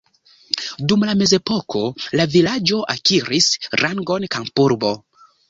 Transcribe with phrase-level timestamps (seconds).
[0.91, 1.81] Dum la mezepoko
[2.21, 3.51] la vilaĝo akiris
[3.85, 4.93] rangon kampurbo.